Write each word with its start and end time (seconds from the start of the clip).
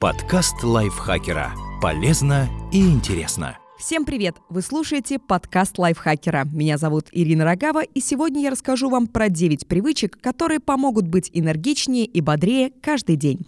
Подкаст 0.00 0.62
лайфхакера. 0.62 1.52
Полезно 1.82 2.48
и 2.72 2.80
интересно. 2.80 3.58
Всем 3.78 4.06
привет! 4.06 4.34
Вы 4.48 4.62
слушаете 4.62 5.18
подкаст 5.18 5.78
лайфхакера. 5.78 6.46
Меня 6.50 6.78
зовут 6.78 7.08
Ирина 7.12 7.44
Рогава, 7.44 7.82
и 7.82 8.00
сегодня 8.00 8.40
я 8.44 8.50
расскажу 8.50 8.88
вам 8.88 9.06
про 9.06 9.28
9 9.28 9.68
привычек, 9.68 10.18
которые 10.18 10.58
помогут 10.58 11.06
быть 11.06 11.30
энергичнее 11.34 12.06
и 12.06 12.22
бодрее 12.22 12.72
каждый 12.82 13.16
день. 13.16 13.46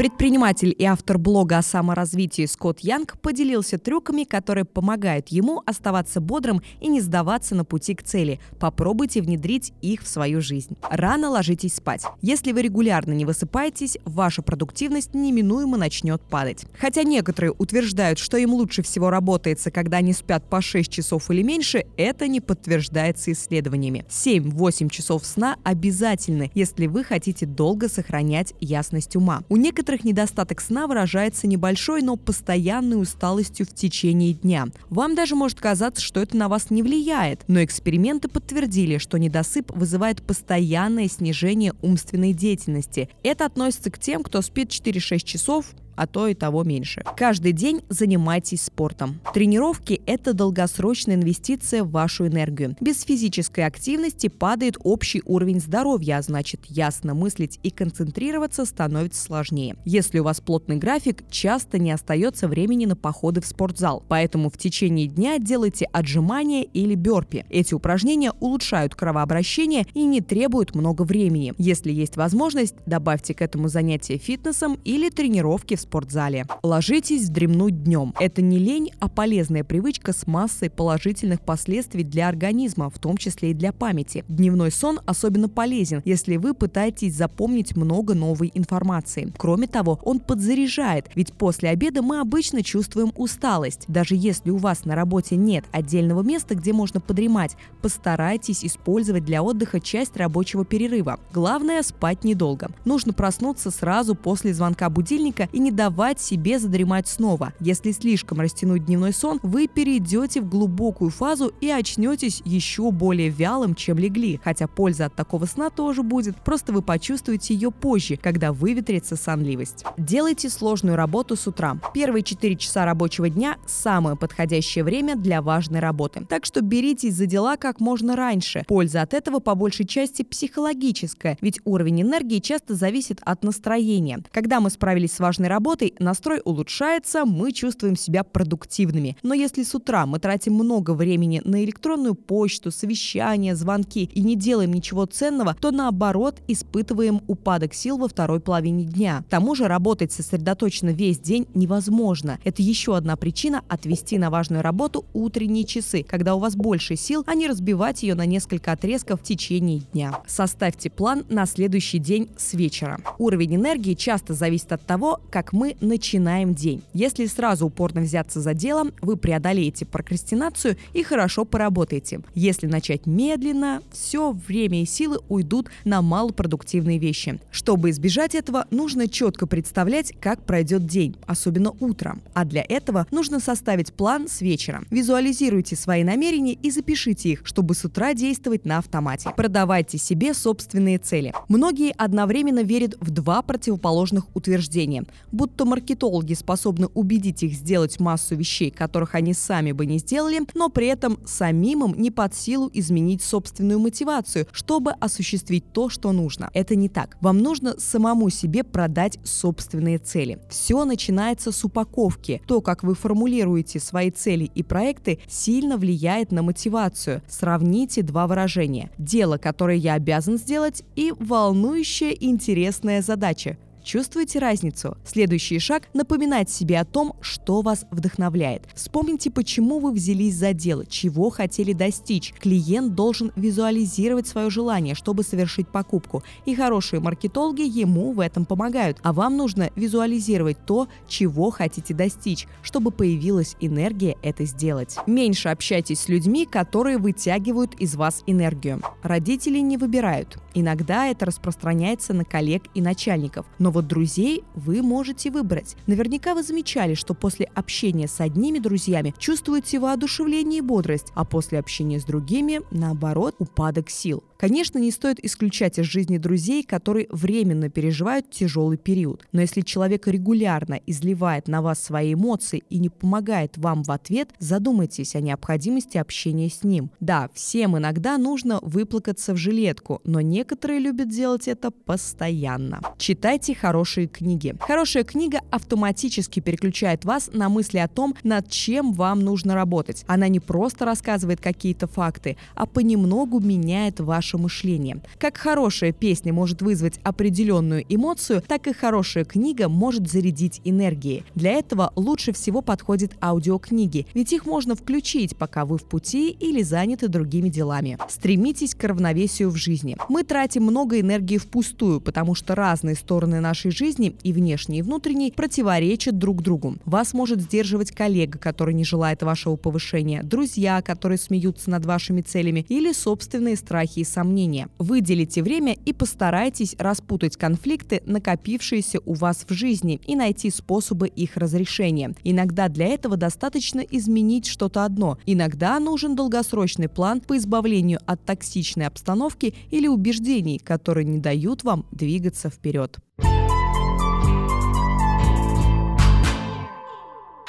Предприниматель 0.00 0.74
и 0.78 0.84
автор 0.84 1.18
блога 1.18 1.58
о 1.58 1.62
саморазвитии 1.62 2.46
Скотт 2.46 2.80
Янг 2.80 3.18
поделился 3.20 3.76
трюками, 3.76 4.24
которые 4.24 4.64
помогают 4.64 5.28
ему 5.28 5.62
оставаться 5.66 6.22
бодрым 6.22 6.62
и 6.80 6.88
не 6.88 7.02
сдаваться 7.02 7.54
на 7.54 7.66
пути 7.66 7.94
к 7.94 8.02
цели. 8.02 8.40
Попробуйте 8.58 9.20
внедрить 9.20 9.74
их 9.82 10.00
в 10.00 10.08
свою 10.08 10.40
жизнь. 10.40 10.74
Рано 10.88 11.28
ложитесь 11.28 11.74
спать. 11.74 12.06
Если 12.22 12.52
вы 12.52 12.62
регулярно 12.62 13.12
не 13.12 13.26
высыпаетесь, 13.26 13.98
ваша 14.06 14.40
продуктивность 14.40 15.12
неминуемо 15.12 15.76
начнет 15.76 16.22
падать. 16.22 16.64
Хотя 16.78 17.02
некоторые 17.02 17.52
утверждают, 17.52 18.18
что 18.18 18.38
им 18.38 18.54
лучше 18.54 18.80
всего 18.80 19.10
работается, 19.10 19.70
когда 19.70 19.98
они 19.98 20.14
спят 20.14 20.48
по 20.48 20.62
6 20.62 20.90
часов 20.90 21.30
или 21.30 21.42
меньше, 21.42 21.84
это 21.98 22.26
не 22.26 22.40
подтверждается 22.40 23.32
исследованиями. 23.32 24.06
7-8 24.08 24.88
часов 24.88 25.26
сна 25.26 25.58
обязательны, 25.62 26.50
если 26.54 26.86
вы 26.86 27.04
хотите 27.04 27.44
долго 27.44 27.90
сохранять 27.90 28.54
ясность 28.60 29.14
ума. 29.14 29.42
У 29.50 29.58
некоторых 29.58 29.89
некоторых 29.90 30.04
недостаток 30.04 30.60
сна 30.60 30.86
выражается 30.86 31.48
небольшой, 31.48 32.02
но 32.02 32.14
постоянной 32.14 33.00
усталостью 33.02 33.66
в 33.66 33.74
течение 33.74 34.34
дня. 34.34 34.68
Вам 34.88 35.16
даже 35.16 35.34
может 35.34 35.58
казаться, 35.58 36.00
что 36.00 36.20
это 36.20 36.36
на 36.36 36.48
вас 36.48 36.70
не 36.70 36.84
влияет, 36.84 37.40
но 37.48 37.64
эксперименты 37.64 38.28
подтвердили, 38.28 38.98
что 38.98 39.18
недосып 39.18 39.74
вызывает 39.74 40.22
постоянное 40.22 41.08
снижение 41.08 41.74
умственной 41.82 42.32
деятельности. 42.32 43.08
Это 43.24 43.46
относится 43.46 43.90
к 43.90 43.98
тем, 43.98 44.22
кто 44.22 44.42
спит 44.42 44.68
4-6 44.68 45.18
часов, 45.24 45.66
а 46.00 46.06
то 46.06 46.28
и 46.28 46.32
того 46.34 46.64
меньше. 46.64 47.04
Каждый 47.14 47.52
день 47.52 47.82
занимайтесь 47.90 48.62
спортом. 48.62 49.20
Тренировки– 49.34 50.00
это 50.06 50.32
долгосрочная 50.32 51.16
инвестиция 51.16 51.84
в 51.84 51.90
вашу 51.90 52.26
энергию. 52.26 52.74
Без 52.80 53.02
физической 53.02 53.66
активности 53.66 54.28
падает 54.28 54.78
общий 54.82 55.20
уровень 55.26 55.60
здоровья, 55.60 56.16
а 56.16 56.22
значит 56.22 56.64
ясно 56.68 57.12
мыслить 57.12 57.60
и 57.62 57.68
концентрироваться 57.68 58.64
становится 58.64 59.22
сложнее. 59.22 59.76
Если 59.84 60.20
у 60.20 60.24
вас 60.24 60.40
плотный 60.40 60.76
график, 60.76 61.22
часто 61.30 61.78
не 61.78 61.92
остается 61.92 62.48
времени 62.48 62.86
на 62.86 62.96
походы 62.96 63.42
в 63.42 63.46
спортзал, 63.46 64.02
поэтому 64.08 64.48
в 64.48 64.56
течение 64.56 65.06
дня 65.06 65.38
делайте 65.38 65.84
отжимания 65.92 66.62
или 66.62 66.94
бёрпи. 66.94 67.44
Эти 67.50 67.74
упражнения 67.74 68.32
улучшают 68.40 68.94
кровообращение 68.94 69.84
и 69.92 70.06
не 70.06 70.22
требуют 70.22 70.74
много 70.74 71.02
времени. 71.02 71.52
Если 71.58 71.92
есть 71.92 72.16
возможность, 72.16 72.76
добавьте 72.86 73.34
к 73.34 73.42
этому 73.42 73.68
занятие 73.68 74.16
фитнесом 74.16 74.78
или 74.82 75.10
тренировки 75.10 75.74
в 75.74 75.89
спортзале. 75.90 76.46
Ложитесь 76.62 77.22
вздремнуть 77.22 77.82
днем. 77.82 78.14
Это 78.20 78.42
не 78.42 78.58
лень, 78.58 78.92
а 79.00 79.08
полезная 79.08 79.64
привычка 79.64 80.12
с 80.12 80.28
массой 80.28 80.70
положительных 80.70 81.40
последствий 81.40 82.04
для 82.04 82.28
организма, 82.28 82.90
в 82.90 82.98
том 83.00 83.16
числе 83.16 83.50
и 83.50 83.54
для 83.54 83.72
памяти. 83.72 84.24
Дневной 84.28 84.70
сон 84.70 85.00
особенно 85.04 85.48
полезен, 85.48 86.00
если 86.04 86.36
вы 86.36 86.54
пытаетесь 86.54 87.14
запомнить 87.14 87.76
много 87.76 88.14
новой 88.14 88.52
информации. 88.54 89.32
Кроме 89.36 89.66
того, 89.66 89.98
он 90.04 90.20
подзаряжает, 90.20 91.10
ведь 91.16 91.32
после 91.32 91.70
обеда 91.70 92.02
мы 92.02 92.20
обычно 92.20 92.62
чувствуем 92.62 93.12
усталость. 93.16 93.84
Даже 93.88 94.14
если 94.14 94.50
у 94.50 94.56
вас 94.58 94.84
на 94.84 94.94
работе 94.94 95.34
нет 95.34 95.64
отдельного 95.72 96.22
места, 96.22 96.54
где 96.54 96.72
можно 96.72 97.00
подремать, 97.00 97.56
постарайтесь 97.82 98.64
использовать 98.64 99.24
для 99.24 99.42
отдыха 99.42 99.80
часть 99.80 100.16
рабочего 100.16 100.64
перерыва. 100.64 101.18
Главное– 101.32 101.82
спать 101.82 102.22
недолго. 102.22 102.70
Нужно 102.84 103.12
проснуться 103.12 103.72
сразу 103.72 104.14
после 104.14 104.54
звонка 104.54 104.88
будильника 104.88 105.48
и 105.52 105.58
не 105.58 105.72
давать 105.80 106.20
себе 106.20 106.58
задремать 106.58 107.08
снова. 107.08 107.54
Если 107.58 107.92
слишком 107.92 108.38
растянуть 108.38 108.84
дневной 108.84 109.14
сон, 109.14 109.40
вы 109.42 109.66
перейдете 109.66 110.42
в 110.42 110.46
глубокую 110.46 111.10
фазу 111.10 111.54
и 111.62 111.70
очнетесь 111.70 112.42
еще 112.44 112.90
более 112.90 113.30
вялым, 113.30 113.74
чем 113.74 113.96
легли. 113.96 114.38
Хотя 114.44 114.66
польза 114.66 115.06
от 115.06 115.14
такого 115.14 115.46
сна 115.46 115.70
тоже 115.70 116.02
будет, 116.02 116.36
просто 116.36 116.74
вы 116.74 116.82
почувствуете 116.82 117.54
ее 117.54 117.70
позже, 117.70 118.18
когда 118.18 118.52
выветрится 118.52 119.16
сонливость. 119.16 119.86
Делайте 119.96 120.50
сложную 120.50 120.96
работу 120.96 121.34
с 121.34 121.46
утра. 121.46 121.80
Первые 121.94 122.24
4 122.24 122.56
часа 122.56 122.84
рабочего 122.84 123.30
дня– 123.30 123.56
самое 123.66 124.16
подходящее 124.16 124.84
время 124.84 125.16
для 125.16 125.40
важной 125.40 125.80
работы. 125.80 126.26
Так 126.28 126.44
что 126.44 126.60
беритесь 126.60 127.14
за 127.14 127.24
дела 127.24 127.56
как 127.56 127.80
можно 127.80 128.16
раньше. 128.16 128.64
Польза 128.68 129.00
от 129.00 129.14
этого 129.14 129.38
по 129.38 129.54
большей 129.54 129.86
части 129.86 130.24
психологическая, 130.24 131.38
ведь 131.40 131.58
уровень 131.64 132.02
энергии 132.02 132.40
часто 132.40 132.74
зависит 132.74 133.22
от 133.24 133.44
настроения. 133.44 134.22
Когда 134.30 134.60
мы 134.60 134.68
справились 134.68 135.14
с 135.14 135.20
важной 135.20 135.48
работой, 135.48 135.59
работой 135.60 135.92
настрой 135.98 136.40
улучшается, 136.42 137.26
мы 137.26 137.52
чувствуем 137.52 137.94
себя 137.94 138.24
продуктивными. 138.24 139.18
Но 139.22 139.34
если 139.34 139.62
с 139.62 139.74
утра 139.74 140.06
мы 140.06 140.18
тратим 140.18 140.54
много 140.54 140.94
времени 140.94 141.42
на 141.44 141.62
электронную 141.62 142.14
почту, 142.14 142.70
совещания, 142.70 143.54
звонки 143.54 144.04
и 144.04 144.22
не 144.22 144.36
делаем 144.36 144.72
ничего 144.72 145.04
ценного, 145.04 145.54
то 145.60 145.70
наоборот 145.70 146.38
испытываем 146.48 147.20
упадок 147.26 147.74
сил 147.74 147.98
во 147.98 148.08
второй 148.08 148.40
половине 148.40 148.84
дня. 148.84 149.22
К 149.26 149.30
тому 149.30 149.54
же 149.54 149.68
работать 149.68 150.12
сосредоточенно 150.12 150.90
весь 150.90 151.18
день 151.18 151.46
невозможно. 151.52 152.38
Это 152.42 152.62
еще 152.62 152.96
одна 152.96 153.16
причина 153.16 153.62
отвести 153.68 154.16
на 154.16 154.30
важную 154.30 154.62
работу 154.62 155.04
утренние 155.12 155.64
часы, 155.64 156.02
когда 156.02 156.36
у 156.36 156.38
вас 156.38 156.56
больше 156.56 156.96
сил, 156.96 157.22
а 157.26 157.34
не 157.34 157.46
разбивать 157.46 158.02
ее 158.02 158.14
на 158.14 158.24
несколько 158.24 158.72
отрезков 158.72 159.20
в 159.20 159.24
течение 159.24 159.80
дня. 159.92 160.22
Составьте 160.26 160.88
план 160.88 161.26
на 161.28 161.44
следующий 161.44 161.98
день 161.98 162.30
с 162.38 162.54
вечера. 162.54 162.98
Уровень 163.18 163.56
энергии 163.56 163.92
часто 163.92 164.32
зависит 164.32 164.72
от 164.72 164.86
того, 164.86 165.20
как 165.30 165.49
мы 165.52 165.76
начинаем 165.80 166.54
день. 166.54 166.82
Если 166.94 167.26
сразу 167.26 167.66
упорно 167.66 168.02
взяться 168.02 168.40
за 168.40 168.54
дело, 168.54 168.90
вы 169.02 169.16
преодолеете 169.16 169.86
прокрастинацию 169.86 170.76
и 170.92 171.02
хорошо 171.02 171.44
поработаете. 171.44 172.20
Если 172.34 172.66
начать 172.66 173.06
медленно, 173.06 173.82
все 173.92 174.32
время 174.32 174.82
и 174.82 174.86
силы 174.86 175.18
уйдут 175.28 175.68
на 175.84 176.02
малопродуктивные 176.02 176.98
вещи. 176.98 177.38
Чтобы 177.50 177.90
избежать 177.90 178.34
этого, 178.34 178.66
нужно 178.70 179.08
четко 179.08 179.46
представлять, 179.46 180.12
как 180.20 180.42
пройдет 180.44 180.86
день, 180.86 181.16
особенно 181.26 181.72
утром. 181.80 182.22
А 182.34 182.44
для 182.44 182.64
этого 182.68 183.06
нужно 183.10 183.40
составить 183.40 183.92
план 183.92 184.28
с 184.28 184.40
вечера. 184.40 184.82
Визуализируйте 184.90 185.76
свои 185.76 186.04
намерения 186.04 186.54
и 186.54 186.70
запишите 186.70 187.30
их, 187.30 187.42
чтобы 187.44 187.74
с 187.74 187.84
утра 187.84 188.14
действовать 188.14 188.64
на 188.64 188.78
автомате. 188.78 189.30
Продавайте 189.36 189.98
себе 189.98 190.34
собственные 190.34 190.98
цели. 190.98 191.32
Многие 191.48 191.92
одновременно 191.96 192.62
верят 192.62 192.96
в 193.00 193.10
два 193.10 193.42
противоположных 193.42 194.24
утверждения– 194.34 195.04
будто 195.40 195.64
маркетологи 195.64 196.34
способны 196.34 196.88
убедить 196.88 197.42
их 197.42 197.54
сделать 197.54 197.98
массу 197.98 198.36
вещей, 198.36 198.70
которых 198.70 199.14
они 199.14 199.32
сами 199.32 199.72
бы 199.72 199.86
не 199.86 199.96
сделали, 199.96 200.42
но 200.52 200.68
при 200.68 200.88
этом 200.88 201.18
самим 201.24 201.82
им 201.82 201.94
не 201.98 202.10
под 202.10 202.34
силу 202.34 202.70
изменить 202.74 203.22
собственную 203.22 203.80
мотивацию, 203.80 204.46
чтобы 204.52 204.90
осуществить 204.90 205.64
то, 205.72 205.88
что 205.88 206.12
нужно. 206.12 206.50
Это 206.52 206.76
не 206.76 206.90
так. 206.90 207.16
Вам 207.22 207.38
нужно 207.38 207.80
самому 207.80 208.28
себе 208.28 208.64
продать 208.64 209.18
собственные 209.24 209.98
цели. 209.98 210.40
Все 210.50 210.84
начинается 210.84 211.52
с 211.52 211.64
упаковки. 211.64 212.42
То, 212.46 212.60
как 212.60 212.82
вы 212.82 212.94
формулируете 212.94 213.80
свои 213.80 214.10
цели 214.10 214.50
и 214.54 214.62
проекты, 214.62 215.20
сильно 215.26 215.78
влияет 215.78 216.32
на 216.32 216.42
мотивацию. 216.42 217.22
Сравните 217.28 218.02
два 218.02 218.26
выражения. 218.26 218.90
Дело, 218.98 219.38
которое 219.38 219.78
я 219.78 219.94
обязан 219.94 220.36
сделать, 220.36 220.82
и 220.96 221.14
волнующая 221.18 222.10
интересная 222.10 223.00
задача. 223.00 223.56
Чувствуете 223.90 224.38
разницу? 224.38 224.96
Следующий 225.04 225.58
шаг– 225.58 225.88
напоминать 225.94 226.48
себе 226.48 226.78
о 226.78 226.84
том, 226.84 227.16
что 227.20 227.60
вас 227.60 227.86
вдохновляет. 227.90 228.68
Вспомните, 228.72 229.32
почему 229.32 229.80
вы 229.80 229.90
взялись 229.90 230.36
за 230.36 230.52
дело, 230.52 230.86
чего 230.86 231.28
хотели 231.28 231.72
достичь. 231.72 232.32
Клиент 232.38 232.94
должен 232.94 233.32
визуализировать 233.34 234.28
свое 234.28 234.48
желание, 234.48 234.94
чтобы 234.94 235.24
совершить 235.24 235.66
покупку. 235.66 236.22
И 236.44 236.54
хорошие 236.54 237.00
маркетологи 237.00 237.62
ему 237.62 238.12
в 238.12 238.20
этом 238.20 238.44
помогают. 238.44 238.98
А 239.02 239.12
вам 239.12 239.36
нужно 239.36 239.70
визуализировать 239.74 240.64
то, 240.64 240.86
чего 241.08 241.50
хотите 241.50 241.92
достичь, 241.92 242.46
чтобы 242.62 242.92
появилась 242.92 243.56
энергия 243.58 244.16
это 244.22 244.44
сделать. 244.44 244.98
Меньше 245.08 245.48
общайтесь 245.48 245.98
с 245.98 246.08
людьми, 246.08 246.46
которые 246.46 246.98
вытягивают 246.98 247.74
из 247.80 247.96
вас 247.96 248.22
энергию. 248.28 248.82
Родители 249.02 249.58
не 249.58 249.76
выбирают. 249.76 250.38
Иногда 250.54 251.08
это 251.08 251.26
распространяется 251.26 252.14
на 252.14 252.24
коллег 252.24 252.62
и 252.74 252.80
начальников. 252.80 253.46
Но 253.58 253.70
но 253.70 253.79
вот 253.80 253.88
друзей 253.88 254.44
вы 254.54 254.82
можете 254.82 255.30
выбрать. 255.30 255.76
Наверняка 255.86 256.34
вы 256.34 256.42
замечали, 256.42 256.94
что 256.94 257.14
после 257.14 257.46
общения 257.46 258.06
с 258.08 258.20
одними 258.20 258.58
друзьями 258.58 259.14
чувствуете 259.18 259.78
воодушевление 259.78 260.58
и 260.58 260.62
бодрость, 260.62 261.12
а 261.14 261.24
после 261.24 261.58
общения 261.58 261.98
с 261.98 262.04
другими, 262.04 262.60
наоборот, 262.70 263.36
упадок 263.38 263.88
сил. 263.88 264.22
Конечно, 264.40 264.78
не 264.78 264.90
стоит 264.90 265.22
исключать 265.22 265.78
из 265.78 265.84
жизни 265.84 266.16
друзей, 266.16 266.62
которые 266.62 267.08
временно 267.10 267.68
переживают 267.68 268.30
тяжелый 268.30 268.78
период. 268.78 269.26
Но 269.32 269.42
если 269.42 269.60
человек 269.60 270.06
регулярно 270.06 270.80
изливает 270.86 271.46
на 271.46 271.60
вас 271.60 271.82
свои 271.82 272.14
эмоции 272.14 272.62
и 272.70 272.78
не 272.78 272.88
помогает 272.88 273.58
вам 273.58 273.82
в 273.82 273.90
ответ, 273.90 274.30
задумайтесь 274.38 275.14
о 275.14 275.20
необходимости 275.20 275.98
общения 275.98 276.48
с 276.48 276.64
ним. 276.64 276.90
Да, 277.00 277.28
всем 277.34 277.76
иногда 277.76 278.16
нужно 278.16 278.60
выплакаться 278.62 279.34
в 279.34 279.36
жилетку, 279.36 280.00
но 280.04 280.22
некоторые 280.22 280.80
любят 280.80 281.10
делать 281.10 281.46
это 281.46 281.70
постоянно. 281.70 282.80
Читайте 282.96 283.54
хорошие 283.60 284.06
книги. 284.06 284.54
Хорошая 284.60 285.04
книга 285.04 285.40
автоматически 285.50 286.40
переключает 286.40 287.04
вас 287.04 287.30
на 287.32 287.48
мысли 287.48 287.78
о 287.78 287.88
том, 287.88 288.14
над 288.22 288.48
чем 288.48 288.92
вам 288.92 289.20
нужно 289.20 289.54
работать. 289.54 290.04
Она 290.06 290.28
не 290.28 290.40
просто 290.40 290.84
рассказывает 290.84 291.40
какие-то 291.40 291.86
факты, 291.86 292.36
а 292.54 292.66
понемногу 292.66 293.40
меняет 293.40 294.00
ваше 294.00 294.38
мышление. 294.38 295.00
Как 295.18 295.36
хорошая 295.36 295.92
песня 295.92 296.32
может 296.32 296.62
вызвать 296.62 296.98
определенную 297.02 297.84
эмоцию, 297.88 298.42
так 298.46 298.66
и 298.66 298.72
хорошая 298.72 299.24
книга 299.24 299.68
может 299.68 300.08
зарядить 300.08 300.60
энергией. 300.64 301.24
Для 301.34 301.52
этого 301.52 301.92
лучше 301.96 302.32
всего 302.32 302.62
подходят 302.62 303.12
аудиокниги, 303.22 304.06
ведь 304.14 304.32
их 304.32 304.46
можно 304.46 304.74
включить, 304.74 305.36
пока 305.36 305.64
вы 305.64 305.76
в 305.76 305.84
пути 305.84 306.30
или 306.30 306.62
заняты 306.62 307.08
другими 307.08 307.48
делами. 307.48 307.98
Стремитесь 308.08 308.74
к 308.74 308.82
равновесию 308.84 309.50
в 309.50 309.56
жизни. 309.56 309.96
Мы 310.08 310.22
тратим 310.22 310.62
много 310.62 310.98
энергии 310.98 311.36
впустую, 311.36 312.00
потому 312.00 312.34
что 312.34 312.54
разные 312.54 312.94
стороны 312.94 313.40
нашей 313.50 313.72
жизни, 313.72 314.14
и 314.22 314.32
внешней, 314.32 314.78
и 314.78 314.82
внутренней, 314.82 315.32
противоречат 315.32 316.16
друг 316.18 316.40
другу. 316.40 316.76
Вас 316.84 317.12
может 317.12 317.40
сдерживать 317.40 317.90
коллега, 317.90 318.38
который 318.38 318.74
не 318.74 318.84
желает 318.84 319.22
вашего 319.22 319.56
повышения, 319.56 320.22
друзья, 320.22 320.82
которые 320.82 321.18
смеются 321.18 321.68
над 321.68 321.84
вашими 321.84 322.20
целями, 322.20 322.64
или 322.68 322.92
собственные 322.92 323.56
страхи 323.56 324.00
и 324.00 324.04
сомнения. 324.04 324.68
Выделите 324.78 325.42
время 325.42 325.76
и 325.84 325.92
постарайтесь 325.92 326.76
распутать 326.78 327.36
конфликты, 327.36 328.02
накопившиеся 328.06 329.00
у 329.04 329.14
вас 329.14 329.44
в 329.48 329.52
жизни, 329.52 330.00
и 330.06 330.14
найти 330.14 330.48
способы 330.50 331.08
их 331.08 331.36
разрешения. 331.36 332.14
Иногда 332.22 332.68
для 332.68 332.86
этого 332.86 333.16
достаточно 333.16 333.80
изменить 333.80 334.46
что-то 334.46 334.84
одно. 334.84 335.18
Иногда 335.26 335.80
нужен 335.80 336.14
долгосрочный 336.14 336.88
план 336.88 337.20
по 337.20 337.36
избавлению 337.36 337.98
от 338.06 338.24
токсичной 338.24 338.86
обстановки 338.86 339.54
или 339.72 339.88
убеждений, 339.88 340.60
которые 340.60 341.04
не 341.04 341.18
дают 341.18 341.64
вам 341.64 341.84
двигаться 341.90 342.48
вперед. 342.48 343.00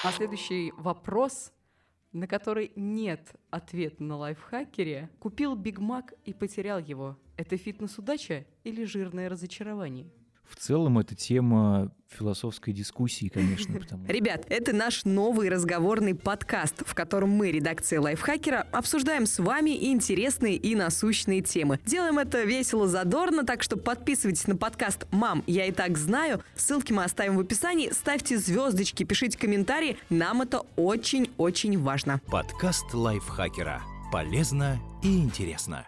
А 0.03 0.11
следующий 0.11 0.73
вопрос, 0.77 1.53
на 2.11 2.25
который 2.25 2.71
нет 2.75 3.35
ответа 3.51 4.01
на 4.03 4.17
лайфхакере. 4.17 5.11
Купил 5.19 5.55
Биг 5.55 5.77
Мак 5.77 6.15
и 6.25 6.33
потерял 6.33 6.79
его. 6.79 7.19
Это 7.37 7.55
фитнес-удача 7.55 8.47
или 8.63 8.83
жирное 8.83 9.29
разочарование? 9.29 10.11
В 10.51 10.57
целом 10.57 10.99
это 10.99 11.15
тема 11.15 11.91
философской 12.09 12.73
дискуссии, 12.73 13.29
конечно. 13.29 13.73
Потому... 13.79 14.05
Ребят, 14.07 14.45
это 14.49 14.73
наш 14.73 15.05
новый 15.05 15.49
разговорный 15.49 16.13
подкаст, 16.13 16.83
в 16.85 16.93
котором 16.93 17.29
мы, 17.29 17.51
редакция 17.51 18.01
Лайфхакера, 18.01 18.67
обсуждаем 18.71 19.25
с 19.25 19.39
вами 19.39 19.91
интересные 19.91 20.57
и 20.57 20.75
насущные 20.75 21.41
темы. 21.41 21.79
Делаем 21.85 22.19
это 22.19 22.43
весело, 22.43 22.87
задорно, 22.87 23.45
так 23.45 23.63
что 23.63 23.77
подписывайтесь 23.77 24.47
на 24.47 24.57
подкаст 24.57 25.07
«Мам, 25.11 25.43
я 25.47 25.65
и 25.65 25.71
так 25.71 25.97
знаю». 25.97 26.43
Ссылки 26.55 26.91
мы 26.91 27.05
оставим 27.05 27.37
в 27.37 27.39
описании. 27.39 27.91
Ставьте 27.91 28.37
звездочки, 28.37 29.03
пишите 29.03 29.37
комментарии. 29.37 29.97
Нам 30.09 30.41
это 30.41 30.63
очень-очень 30.75 31.79
важно. 31.79 32.19
Подкаст 32.27 32.93
лайфхакера. 32.93 33.81
Полезно 34.11 34.77
и 35.01 35.17
интересно. 35.17 35.87